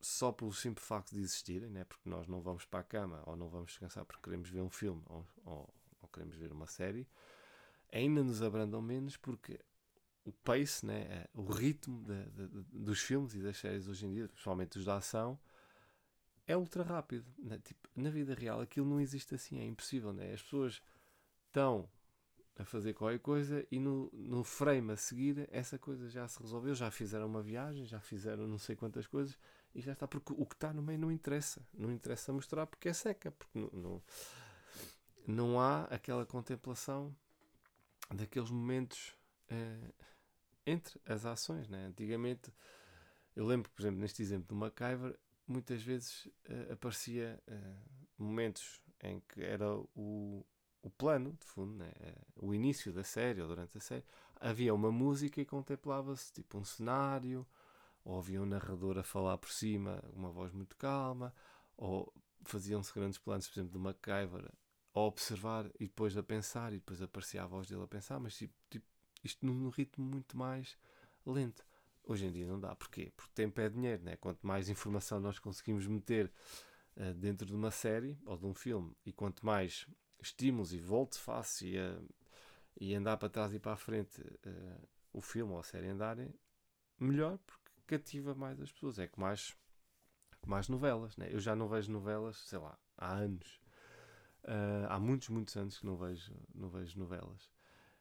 só 0.00 0.30
pelo 0.30 0.52
simples 0.52 0.86
facto 0.86 1.14
de 1.14 1.20
existirem, 1.20 1.70
né? 1.70 1.84
porque 1.84 2.08
nós 2.08 2.28
não 2.28 2.40
vamos 2.40 2.64
para 2.66 2.80
a 2.80 2.84
cama 2.84 3.22
ou 3.26 3.36
não 3.36 3.48
vamos 3.48 3.68
descansar 3.68 4.04
porque 4.04 4.22
queremos 4.22 4.50
ver 4.50 4.60
um 4.60 4.70
filme 4.70 5.02
ou, 5.06 5.26
ou, 5.44 5.74
ou 6.02 6.08
queremos 6.08 6.34
ver 6.36 6.52
uma 6.52 6.66
série, 6.66 7.08
ainda 7.90 8.22
nos 8.22 8.42
abrandam 8.42 8.82
menos 8.82 9.16
porque 9.16 9.58
o 10.24 10.32
pace, 10.32 10.84
né? 10.84 11.02
É, 11.02 11.28
o 11.34 11.44
ritmo 11.44 12.02
de, 12.02 12.24
de, 12.30 12.48
de, 12.48 12.62
dos 12.72 13.00
filmes 13.00 13.34
e 13.34 13.42
das 13.42 13.58
séries 13.58 13.86
hoje 13.86 14.06
em 14.06 14.12
dia, 14.12 14.28
principalmente 14.28 14.78
os 14.78 14.84
da 14.84 14.96
ação, 14.96 15.38
é 16.46 16.56
ultra 16.56 16.82
rápido. 16.82 17.26
Né? 17.38 17.58
Tipo, 17.62 17.88
na 17.94 18.10
vida 18.10 18.34
real 18.34 18.60
aquilo 18.60 18.88
não 18.88 19.00
existe 19.00 19.34
assim, 19.34 19.58
é 19.58 19.64
impossível. 19.64 20.12
Né? 20.12 20.32
As 20.32 20.42
pessoas 20.42 20.82
estão 21.46 21.88
a 22.56 22.64
fazer 22.64 22.94
qualquer 22.94 23.18
coisa 23.18 23.66
e 23.70 23.78
no, 23.80 24.10
no 24.12 24.44
frame 24.44 24.92
a 24.92 24.96
seguir 24.96 25.48
essa 25.50 25.78
coisa 25.78 26.08
já 26.08 26.26
se 26.28 26.40
resolveu, 26.40 26.74
já 26.74 26.90
fizeram 26.90 27.26
uma 27.26 27.42
viagem, 27.42 27.84
já 27.84 28.00
fizeram 28.00 28.46
não 28.46 28.58
sei 28.58 28.76
quantas 28.76 29.06
coisas 29.06 29.36
e 29.74 29.80
já 29.80 29.92
está, 29.92 30.06
porque 30.06 30.32
o 30.36 30.46
que 30.46 30.54
está 30.54 30.72
no 30.72 30.82
meio 30.82 30.98
não 30.98 31.10
interessa. 31.10 31.66
Não 31.72 31.90
interessa 31.90 32.32
mostrar 32.32 32.66
porque 32.66 32.88
é 32.88 32.92
seca, 32.92 33.32
porque 33.32 33.58
não, 33.58 33.70
não, 33.72 34.02
não 35.26 35.60
há 35.60 35.82
aquela 35.84 36.24
contemplação 36.24 37.14
daqueles 38.14 38.50
momentos 38.50 39.16
eh, 39.48 39.92
entre 40.64 41.00
as 41.04 41.26
ações. 41.26 41.68
Né? 41.68 41.86
Antigamente, 41.86 42.52
eu 43.34 43.44
lembro, 43.44 43.68
por 43.70 43.82
exemplo, 43.82 44.00
neste 44.00 44.22
exemplo 44.22 44.46
do 44.46 44.54
MacGyver, 44.54 45.18
muitas 45.46 45.82
vezes 45.82 46.28
eh, 46.44 46.72
aparecia 46.72 47.42
eh, 47.48 47.76
momentos 48.16 48.80
em 49.02 49.20
que 49.20 49.42
era 49.42 49.76
o, 49.94 50.46
o 50.84 50.90
plano, 50.90 51.32
de 51.32 51.46
fundo, 51.46 51.74
né? 51.76 51.90
o 52.36 52.54
início 52.54 52.92
da 52.92 53.02
série 53.02 53.40
ou 53.40 53.48
durante 53.48 53.78
a 53.78 53.80
série, 53.80 54.04
havia 54.38 54.74
uma 54.74 54.92
música 54.92 55.40
e 55.40 55.44
contemplava-se 55.46 56.30
tipo 56.30 56.58
um 56.58 56.64
cenário 56.64 57.46
ou 58.04 58.18
havia 58.18 58.42
um 58.42 58.44
narrador 58.44 58.98
a 58.98 59.02
falar 59.02 59.38
por 59.38 59.50
cima, 59.50 60.04
uma 60.12 60.30
voz 60.30 60.52
muito 60.52 60.76
calma, 60.76 61.34
ou 61.74 62.12
faziam-se 62.44 62.92
grandes 62.92 63.18
planos, 63.18 63.48
por 63.48 63.54
exemplo, 63.54 63.72
do 63.72 63.80
MacGyver, 63.80 64.52
a 64.92 65.00
observar 65.00 65.70
e 65.80 65.86
depois 65.86 66.14
a 66.18 66.22
pensar, 66.22 66.74
e 66.74 66.76
depois 66.76 67.00
aparecia 67.00 67.42
a 67.42 67.46
voz 67.46 67.66
dele 67.66 67.82
a 67.82 67.88
pensar, 67.88 68.20
mas 68.20 68.36
tipo, 68.36 68.52
tipo 68.68 68.86
isto 69.24 69.46
num 69.46 69.70
ritmo 69.70 70.04
muito 70.04 70.36
mais 70.36 70.76
lento. 71.24 71.64
Hoje 72.04 72.26
em 72.26 72.30
dia 72.30 72.46
não 72.46 72.60
dá. 72.60 72.76
Porquê? 72.76 73.10
Porque 73.16 73.32
tempo 73.34 73.58
é 73.58 73.70
dinheiro, 73.70 74.02
né? 74.02 74.16
Quanto 74.16 74.46
mais 74.46 74.68
informação 74.68 75.18
nós 75.18 75.38
conseguimos 75.38 75.86
meter 75.86 76.30
uh, 76.98 77.14
dentro 77.14 77.46
de 77.46 77.54
uma 77.54 77.70
série 77.70 78.18
ou 78.26 78.36
de 78.36 78.44
um 78.44 78.52
filme, 78.52 78.94
e 79.06 79.12
quanto 79.14 79.46
mais 79.46 79.86
estímulos 80.24 80.72
e 80.72 80.78
volte-face 80.78 81.68
e, 81.68 81.78
uh, 81.78 82.08
e 82.80 82.94
andar 82.94 83.16
para 83.16 83.28
trás 83.28 83.52
e 83.54 83.58
para 83.58 83.72
a 83.72 83.76
frente 83.76 84.20
uh, 84.20 84.88
o 85.12 85.20
filme 85.20 85.52
ou 85.52 85.58
a 85.58 85.62
série 85.62 85.88
andarem, 85.88 86.34
melhor, 86.98 87.38
porque 87.46 87.70
cativa 87.86 88.34
mais 88.34 88.60
as 88.60 88.72
pessoas. 88.72 88.98
É 88.98 89.06
que 89.06 89.20
mais 89.20 89.56
as 90.46 90.68
novelas, 90.68 91.16
né? 91.16 91.28
Eu 91.30 91.40
já 91.40 91.54
não 91.54 91.68
vejo 91.68 91.90
novelas, 91.90 92.36
sei 92.36 92.58
lá, 92.58 92.78
há 92.96 93.12
anos. 93.14 93.60
Uh, 94.42 94.86
há 94.88 94.98
muitos, 94.98 95.28
muitos 95.30 95.56
anos 95.56 95.78
que 95.78 95.86
não 95.86 95.96
vejo, 95.96 96.34
não 96.54 96.68
vejo 96.68 96.98
novelas. 96.98 97.50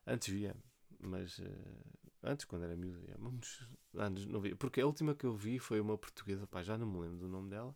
Antes 0.06 0.27
via, 0.27 0.56
mas 1.00 1.39
uh, 1.39 1.86
antes, 2.22 2.46
quando 2.46 2.63
era 2.63 2.75
miúdo, 2.75 3.06
há 3.13 3.18
muitos 3.18 3.68
anos 3.96 4.25
não 4.25 4.42
via. 4.42 4.56
Porque 4.56 4.82
a 4.82 4.86
última 4.86 5.15
que 5.15 5.25
eu 5.25 5.34
vi 5.36 5.60
foi 5.60 5.80
uma 5.80 5.98
portuguesa, 5.98 6.46
pá, 6.46 6.62
já 6.62 6.77
não 6.77 6.88
me 6.88 7.00
lembro 7.00 7.18
do 7.18 7.30
nome 7.30 7.50
dela. 7.50 7.75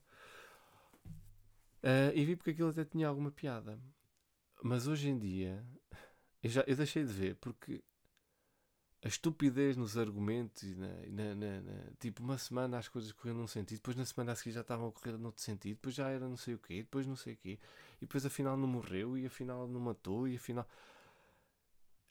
Uh, 1.84 2.12
e 2.14 2.26
vi 2.26 2.36
porque 2.36 2.52
aquilo 2.52 2.70
até 2.70 2.84
tinha 2.84 3.08
alguma 3.08 3.32
piada. 3.32 3.80
Mas 4.64 4.88
hoje 4.88 5.10
em 5.10 5.18
dia, 5.18 5.64
eu, 6.44 6.50
já, 6.50 6.64
eu 6.68 6.76
deixei 6.76 7.04
de 7.04 7.12
ver 7.12 7.36
porque 7.36 7.84
a 9.04 9.08
estupidez 9.08 9.78
nos 9.78 9.98
argumentos 9.98 10.64
e 10.64 10.76
na, 10.76 10.88
na, 10.88 11.36
na, 11.36 11.62
na, 11.62 11.92
tipo 12.00 12.24
uma 12.24 12.38
semana 12.38 12.78
as 12.78 12.88
coisas 12.88 13.12
corriam 13.12 13.38
num 13.38 13.48
sentido, 13.48 13.78
depois 13.78 13.96
na 13.96 14.06
semana 14.06 14.32
a 14.32 14.36
seguir 14.36 14.52
já 14.52 14.62
estavam 14.62 14.88
a 14.88 14.92
correr 14.92 15.18
noutro 15.18 15.42
sentido, 15.42 15.76
depois 15.76 15.96
já 15.96 16.10
era 16.10 16.28
não 16.28 16.38
sei 16.38 16.56
o 16.56 16.60
quê, 16.60 16.78
depois 16.78 17.06
não 17.06 17.16
sei 17.16 17.34
o 17.34 17.38
quê, 17.38 17.60
e 17.98 18.02
depois 18.02 18.26
afinal 18.26 18.58
não 18.58 18.68
morreu, 18.68 19.18
e 19.18 19.26
afinal 19.26 19.68
não 19.68 19.80
matou, 19.80 20.28
e 20.28 20.36
afinal 20.36 20.68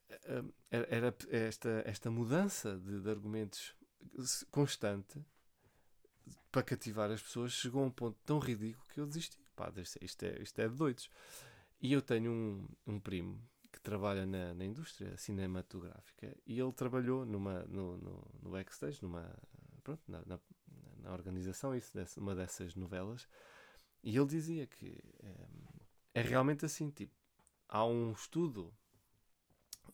eh, 0.08 0.44
era, 0.70 0.86
era 0.90 1.16
esta, 1.30 1.82
esta 1.84 2.10
mudança 2.10 2.76
de, 2.78 3.00
de, 3.00 3.10
argumentos 3.10 3.74
constante 4.50 5.20
para 6.50 6.62
cativar 6.62 7.10
as 7.10 7.20
pessoas 7.20 7.52
chegou 7.52 7.82
a 7.82 7.86
um 7.86 7.90
ponto 7.90 8.16
tão 8.24 8.38
ridículo 8.38 8.86
que 8.88 9.00
eu 9.00 9.06
desisti. 9.06 9.38
Pá, 9.54 9.72
isto 10.00 10.24
é, 10.24 10.42
isto 10.42 10.58
é 10.60 10.68
de 10.68 10.74
doidos. 10.74 11.10
E 11.80 11.92
eu 11.92 12.02
tenho 12.02 12.30
um, 12.30 12.68
um 12.86 13.00
primo 13.00 13.40
trabalha 13.86 14.26
na, 14.26 14.52
na, 14.52 14.64
indústria 14.64 15.16
cinematográfica 15.16 16.36
e 16.44 16.58
ele 16.58 16.72
trabalhou 16.72 17.24
numa, 17.24 17.62
no, 17.66 17.96
no, 17.98 18.24
no 18.42 18.50
backstage, 18.50 19.00
numa, 19.00 19.32
pronto, 19.84 20.02
na, 20.08 20.20
na, 20.26 20.40
na 20.98 21.12
organização 21.12 21.72
isso, 21.72 21.96
uma 22.16 22.34
dessas 22.34 22.74
novelas, 22.74 23.28
e 24.02 24.16
ele 24.16 24.26
dizia 24.26 24.66
que 24.66 24.98
é, 25.22 26.20
é 26.20 26.20
realmente 26.20 26.64
assim, 26.64 26.90
tipo, 26.90 27.14
há 27.68 27.86
um 27.86 28.10
estudo 28.10 28.74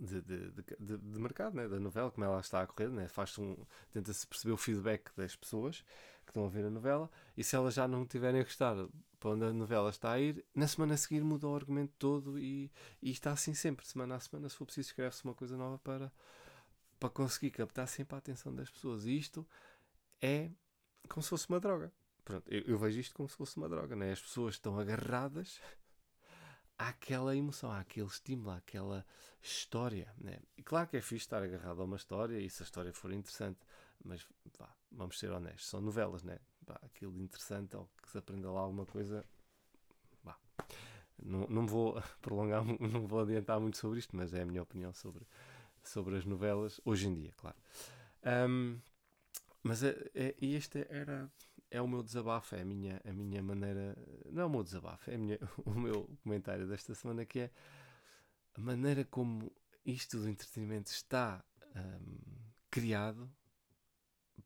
de, 0.00 0.22
de, 0.22 0.50
de, 0.52 0.96
de, 0.96 1.20
mercado 1.20 1.54
né, 1.54 1.68
da 1.68 1.78
novela, 1.78 2.10
como 2.10 2.24
ela 2.24 2.40
está 2.40 2.62
a 2.62 2.66
correr, 2.66 2.88
né, 2.88 3.08
faz 3.08 3.36
um, 3.38 3.54
tenta-se 3.90 4.26
perceber 4.26 4.52
o 4.52 4.56
feedback 4.56 5.14
das 5.14 5.36
pessoas 5.36 5.84
que 6.24 6.30
estão 6.30 6.46
a 6.46 6.48
ver 6.48 6.64
a 6.64 6.70
novela 6.70 7.10
e 7.36 7.44
se 7.44 7.54
elas 7.54 7.74
já 7.74 7.86
não 7.86 8.06
tiverem 8.06 8.40
a 8.40 8.44
gostar 8.44 8.74
para 9.22 9.30
onde 9.30 9.44
a 9.44 9.52
novela 9.52 9.88
está 9.88 10.10
a 10.10 10.20
ir, 10.20 10.44
na 10.52 10.66
semana 10.66 10.94
a 10.94 10.96
seguir 10.96 11.22
muda 11.22 11.46
o 11.46 11.54
argumento 11.54 11.94
todo 11.96 12.40
e, 12.40 12.72
e 13.00 13.12
está 13.12 13.30
assim 13.30 13.54
sempre, 13.54 13.86
semana 13.86 14.16
a 14.16 14.20
semana, 14.20 14.48
se 14.48 14.56
for 14.56 14.64
preciso, 14.64 14.88
escreve-se 14.88 15.22
uma 15.22 15.32
coisa 15.32 15.56
nova 15.56 15.78
para, 15.78 16.12
para 16.98 17.08
conseguir 17.08 17.52
captar 17.52 17.86
sempre 17.86 18.16
a 18.16 18.18
atenção 18.18 18.52
das 18.52 18.68
pessoas. 18.68 19.06
E 19.06 19.16
isto 19.16 19.46
é 20.20 20.50
como 21.08 21.22
se 21.22 21.28
fosse 21.28 21.48
uma 21.48 21.60
droga. 21.60 21.92
Pronto, 22.24 22.52
eu, 22.52 22.62
eu 22.62 22.76
vejo 22.76 22.98
isto 22.98 23.14
como 23.14 23.28
se 23.28 23.36
fosse 23.36 23.56
uma 23.58 23.68
droga, 23.68 23.94
né? 23.94 24.10
as 24.10 24.20
pessoas 24.20 24.56
estão 24.56 24.76
agarradas 24.76 25.60
àquela 26.76 27.36
emoção, 27.36 27.70
àquele 27.70 28.08
estímulo, 28.08 28.50
àquela 28.50 29.06
história. 29.40 30.12
Né? 30.18 30.40
E 30.56 30.64
claro 30.64 30.88
que 30.88 30.96
é 30.96 31.00
fixe 31.00 31.26
estar 31.26 31.44
agarrado 31.44 31.80
a 31.80 31.84
uma 31.84 31.96
história 31.96 32.40
e 32.40 32.50
se 32.50 32.60
a 32.60 32.64
história 32.64 32.92
for 32.92 33.12
interessante, 33.12 33.60
mas 34.04 34.26
vá, 34.58 34.74
vamos 34.90 35.16
ser 35.16 35.30
honestos, 35.30 35.68
são 35.68 35.80
novelas, 35.80 36.24
né? 36.24 36.40
Pá, 36.64 36.78
aquilo 36.82 37.20
interessante 37.20 37.76
ou 37.76 37.88
que 38.02 38.10
se 38.10 38.18
aprenda 38.18 38.50
lá 38.50 38.60
alguma 38.60 38.86
coisa. 38.86 39.24
Não, 41.24 41.46
não 41.48 41.66
vou 41.66 42.02
prolongar, 42.20 42.64
não 42.80 43.06
vou 43.06 43.20
adiantar 43.20 43.60
muito 43.60 43.76
sobre 43.76 43.98
isto, 43.98 44.14
mas 44.16 44.34
é 44.34 44.42
a 44.42 44.46
minha 44.46 44.62
opinião 44.62 44.92
sobre, 44.92 45.26
sobre 45.82 46.16
as 46.16 46.24
novelas, 46.24 46.80
hoje 46.84 47.08
em 47.08 47.14
dia, 47.14 47.32
claro. 47.36 47.56
Um, 48.48 48.78
mas 49.62 49.82
é, 49.82 49.94
é, 50.14 50.34
este 50.40 50.86
era 50.90 51.30
é 51.70 51.80
o 51.80 51.88
meu 51.88 52.02
desabafo, 52.02 52.54
é 52.54 52.60
a 52.60 52.64
minha, 52.64 53.00
a 53.04 53.12
minha 53.12 53.42
maneira. 53.42 53.96
Não 54.30 54.42
é 54.42 54.44
o 54.44 54.50
meu 54.50 54.62
desabafo, 54.62 55.10
é 55.10 55.16
minha, 55.16 55.38
o 55.64 55.70
meu 55.70 56.08
comentário 56.22 56.66
desta 56.66 56.94
semana 56.94 57.24
que 57.24 57.40
é 57.40 57.50
a 58.54 58.60
maneira 58.60 59.04
como 59.04 59.50
isto 59.84 60.18
do 60.18 60.28
entretenimento 60.28 60.90
está 60.90 61.42
um, 61.74 62.18
criado 62.70 63.30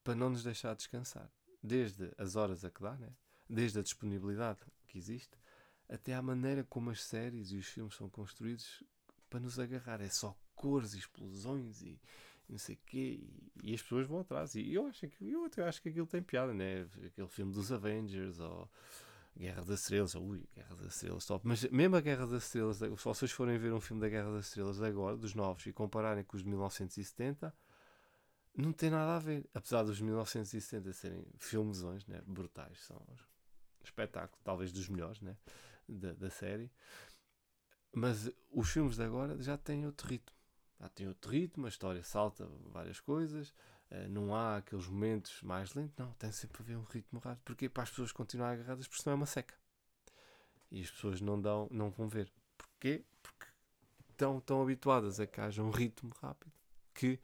para 0.04 0.14
não 0.14 0.30
nos 0.30 0.44
deixar 0.44 0.74
descansar 0.76 1.28
desde 1.66 2.12
as 2.16 2.36
horas 2.36 2.64
a 2.64 2.70
que 2.70 2.80
dá, 2.80 2.94
né? 2.94 3.10
desde 3.48 3.78
a 3.78 3.82
disponibilidade 3.82 4.60
que 4.86 4.98
existe, 4.98 5.38
até 5.88 6.14
à 6.14 6.22
maneira 6.22 6.64
como 6.64 6.90
as 6.90 7.02
séries 7.02 7.50
e 7.52 7.56
os 7.56 7.66
filmes 7.66 7.94
são 7.94 8.08
construídos 8.08 8.82
para 9.30 9.40
nos 9.40 9.58
agarrar. 9.58 10.00
É 10.00 10.08
só 10.08 10.36
cores 10.54 10.94
e 10.94 10.98
explosões 10.98 11.82
e 11.82 12.00
não 12.48 12.58
sei 12.58 12.76
o 12.76 12.78
quê, 12.86 13.20
e, 13.20 13.70
e, 13.70 13.74
as 13.74 13.82
pessoas 13.82 14.06
vão 14.06 14.20
atrás. 14.20 14.54
E 14.54 14.72
eu 14.72 14.86
acho 14.86 15.08
que 15.08 15.28
eu 15.28 15.44
até 15.44 15.62
acho 15.64 15.82
que 15.82 15.88
aquilo 15.88 16.06
tem 16.06 16.22
piada, 16.22 16.54
né? 16.54 16.86
Aquele 17.04 17.28
filme 17.28 17.52
dos 17.52 17.72
Avengers 17.72 18.38
ou 18.38 18.70
Guerra 19.36 19.64
das 19.64 19.80
Estrelas, 19.80 20.14
ui, 20.14 20.48
Guerra 20.54 20.76
das 20.76 20.94
Estrelas, 20.94 21.26
top. 21.26 21.46
Mas 21.46 21.64
mesmo 21.70 21.96
a 21.96 22.00
Guerra 22.00 22.26
das 22.26 22.44
Estrelas, 22.44 22.78
se 22.78 22.88
vocês 22.88 23.32
forem 23.32 23.58
ver 23.58 23.72
um 23.72 23.80
filme 23.80 24.00
da 24.00 24.08
Guerra 24.08 24.30
das 24.32 24.46
Estrelas 24.46 24.80
agora, 24.80 25.16
dos 25.16 25.34
novos, 25.34 25.66
e 25.66 25.72
compararem 25.72 26.24
com 26.24 26.36
os 26.36 26.42
de 26.42 26.48
1970, 26.48 27.52
não 28.56 28.72
tem 28.72 28.90
nada 28.90 29.16
a 29.16 29.18
ver. 29.18 29.48
Apesar 29.54 29.82
dos 29.82 30.00
1960 30.00 30.92
serem 30.92 31.26
filmezões 31.38 32.06
né, 32.06 32.22
brutais, 32.26 32.80
são 32.80 32.96
um 32.96 33.16
espetáculo, 33.84 34.40
talvez 34.42 34.72
dos 34.72 34.88
melhores 34.88 35.20
né, 35.20 35.36
da, 35.88 36.12
da 36.14 36.30
série. 36.30 36.70
Mas 37.94 38.30
os 38.50 38.70
filmes 38.70 38.96
de 38.96 39.02
agora 39.02 39.40
já 39.42 39.56
têm 39.56 39.86
outro 39.86 40.08
ritmo. 40.08 40.34
Já 40.80 40.88
têm 40.88 41.08
outro 41.08 41.30
ritmo, 41.30 41.66
a 41.66 41.68
história 41.68 42.02
salta 42.02 42.46
várias 42.66 43.00
coisas, 43.00 43.48
uh, 43.90 44.08
não 44.10 44.34
há 44.34 44.58
aqueles 44.58 44.86
momentos 44.86 45.40
mais 45.42 45.72
lentos, 45.72 45.96
não, 45.96 46.12
tem 46.12 46.30
sempre 46.30 46.62
a 46.62 46.66
ver 46.66 46.76
um 46.76 46.82
ritmo 46.82 47.18
rápido. 47.18 47.42
Porque 47.44 47.68
para 47.68 47.84
as 47.84 47.90
pessoas 47.90 48.12
continuarem 48.12 48.60
agarradas, 48.60 48.86
porque 48.86 49.02
senão 49.02 49.14
é 49.14 49.16
uma 49.16 49.26
seca. 49.26 49.54
E 50.70 50.82
as 50.82 50.90
pessoas 50.90 51.20
não, 51.20 51.40
dão, 51.40 51.68
não 51.70 51.90
vão 51.90 52.08
ver. 52.08 52.30
Porquê? 52.58 53.04
Porque 53.22 53.46
estão 54.10 54.40
tão 54.40 54.62
habituadas 54.62 55.18
a 55.20 55.26
que 55.26 55.40
haja 55.40 55.62
um 55.62 55.70
ritmo 55.70 56.12
rápido 56.20 56.52
que 56.92 57.20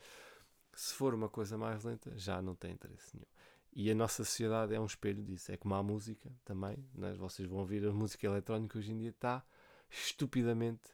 se 0.74 0.94
for 0.94 1.14
uma 1.14 1.28
coisa 1.28 1.58
mais 1.58 1.84
lenta, 1.84 2.12
já 2.16 2.40
não 2.40 2.54
tem 2.54 2.72
interesse 2.72 3.14
nenhum. 3.14 3.26
E 3.74 3.90
a 3.90 3.94
nossa 3.94 4.24
sociedade 4.24 4.74
é 4.74 4.80
um 4.80 4.84
espelho 4.84 5.22
disso. 5.22 5.50
É 5.50 5.56
como 5.56 5.74
a 5.74 5.82
música 5.82 6.30
também. 6.44 6.76
Né? 6.94 7.14
Vocês 7.14 7.48
vão 7.48 7.58
ouvir 7.58 7.86
a 7.86 7.92
música 7.92 8.26
eletrónica 8.26 8.78
hoje 8.78 8.92
em 8.92 8.98
dia 8.98 9.08
está 9.08 9.42
estupidamente 9.90 10.90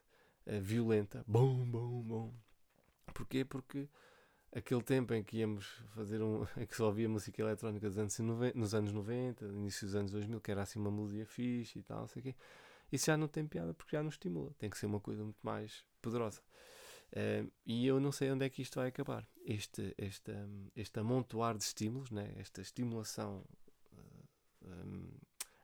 uh, 0.47 0.61
violenta. 0.61 1.25
Bom, 1.27 1.65
bom, 1.65 2.03
bom. 2.03 2.35
Porquê? 3.13 3.45
Porque 3.45 3.89
aquele 4.53 4.83
tempo 4.83 5.13
em 5.13 5.25
que 5.25 5.39
íamos 5.39 5.67
fazer 5.95 6.23
um. 6.23 6.47
em 6.57 6.67
que 6.67 6.77
só 6.77 6.87
ouvia 6.87 7.09
música 7.09 7.43
eletrónica 7.43 7.89
nos 7.89 7.99
anos 7.99 8.19
90, 8.19 8.59
nos 8.59 8.75
anos 8.75 8.93
90 8.93 9.45
início 9.47 9.87
dos 9.87 9.97
anos 9.97 10.13
2000, 10.13 10.41
que 10.41 10.51
era 10.53 10.63
assim 10.63 10.79
uma 10.79 10.91
melodia 10.91 11.27
fixe 11.27 11.81
e 11.81 11.83
tal, 11.83 12.01
não 12.01 12.09
sei 12.09 12.21
o 12.21 12.23
quê. 12.23 12.35
Isso 12.93 13.07
já 13.07 13.17
não 13.17 13.27
tem 13.27 13.47
piada 13.47 13.75
porque 13.75 13.97
já 13.97 14.03
não 14.03 14.09
estimula. 14.09 14.53
Tem 14.57 14.71
que 14.71 14.79
ser 14.79 14.87
uma 14.87 15.01
coisa 15.01 15.25
muito 15.25 15.39
mais 15.43 15.85
poderosa. 16.01 16.41
Uh, 17.13 17.51
e 17.65 17.87
eu 17.87 17.99
não 17.99 18.13
sei 18.13 18.31
onde 18.31 18.45
é 18.45 18.51
que 18.51 18.63
isto 18.63 18.79
vai 18.79 18.89
acabar. 18.89 19.27
Este, 19.45 19.95
este, 19.97 20.31
um, 20.31 20.69
este 20.77 21.01
amontoar 21.01 21.57
de 21.57 21.65
estímulos, 21.65 22.11
né? 22.11 22.35
esta 22.37 22.61
estimulação 22.61 23.45
uh, 23.93 24.67
um, 24.67 25.11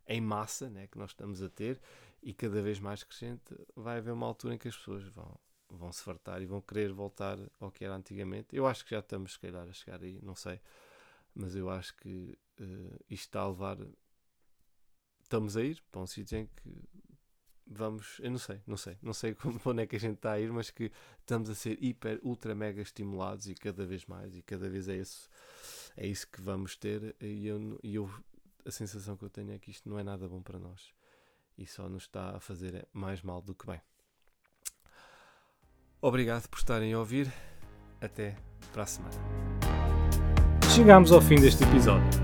em 0.08 0.20
massa 0.20 0.70
né? 0.70 0.86
que 0.86 0.98
nós 0.98 1.10
estamos 1.10 1.42
a 1.42 1.50
ter 1.50 1.80
e 2.22 2.32
cada 2.32 2.62
vez 2.62 2.80
mais 2.80 3.04
crescente, 3.04 3.54
vai 3.76 3.98
haver 3.98 4.12
uma 4.12 4.26
altura 4.26 4.54
em 4.54 4.58
que 4.58 4.68
as 4.68 4.76
pessoas 4.76 5.04
vão, 5.08 5.38
vão 5.68 5.92
se 5.92 6.02
fartar 6.02 6.40
e 6.40 6.46
vão 6.46 6.62
querer 6.62 6.90
voltar 6.90 7.38
ao 7.60 7.70
que 7.70 7.84
era 7.84 7.94
antigamente. 7.94 8.56
Eu 8.56 8.66
acho 8.66 8.82
que 8.82 8.92
já 8.92 9.00
estamos, 9.00 9.34
se 9.34 9.38
calhar, 9.38 9.68
a 9.68 9.72
chegar 9.72 10.02
aí, 10.02 10.18
não 10.22 10.34
sei, 10.34 10.58
mas 11.34 11.54
eu 11.54 11.68
acho 11.68 11.94
que 11.96 12.38
uh, 12.60 13.04
isto 13.10 13.26
está 13.26 13.40
a 13.40 13.48
levar. 13.48 13.76
Estamos 15.22 15.56
a 15.56 15.62
ir 15.62 15.82
para 15.92 16.00
um 16.00 16.06
sítio 16.06 16.38
em 16.38 16.46
que 16.46 16.82
vamos, 17.66 18.18
eu 18.20 18.30
não 18.30 18.38
sei, 18.38 18.60
não 18.66 18.76
sei, 18.76 18.98
não 19.02 19.12
sei 19.12 19.34
como, 19.36 19.60
onde 19.64 19.82
é 19.82 19.86
que 19.86 19.96
a 19.96 20.00
gente 20.00 20.16
está 20.16 20.32
a 20.32 20.40
ir, 20.40 20.52
mas 20.52 20.70
que 20.70 20.90
estamos 21.20 21.48
a 21.50 21.54
ser 21.54 21.82
hiper, 21.82 22.20
ultra, 22.22 22.54
mega 22.54 22.82
estimulados 22.82 23.48
e 23.48 23.54
cada 23.54 23.84
vez 23.86 24.04
mais, 24.06 24.36
e 24.36 24.42
cada 24.42 24.68
vez 24.68 24.88
é 24.88 24.96
isso, 24.96 25.28
é 25.96 26.06
isso 26.06 26.28
que 26.28 26.40
vamos 26.40 26.76
ter. 26.76 27.14
E 27.20 27.46
eu, 27.46 27.78
e 27.82 27.94
eu, 27.94 28.10
a 28.64 28.70
sensação 28.70 29.16
que 29.16 29.24
eu 29.24 29.30
tenho 29.30 29.52
é 29.52 29.58
que 29.58 29.70
isto 29.70 29.88
não 29.88 29.98
é 29.98 30.02
nada 30.02 30.28
bom 30.28 30.42
para 30.42 30.58
nós 30.58 30.94
e 31.56 31.66
só 31.66 31.88
nos 31.88 32.04
está 32.04 32.36
a 32.36 32.40
fazer 32.40 32.86
mais 32.92 33.22
mal 33.22 33.40
do 33.40 33.54
que 33.54 33.66
bem. 33.66 33.80
Obrigado 36.00 36.48
por 36.48 36.58
estarem 36.58 36.92
a 36.92 36.98
ouvir. 36.98 37.32
Até 38.00 38.36
para 38.72 38.82
a 38.82 38.86
semana. 38.86 39.14
Chegamos 40.74 41.12
ao 41.12 41.22
fim 41.22 41.36
deste 41.36 41.64
episódio. 41.64 42.23